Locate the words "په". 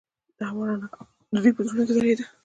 1.55-1.61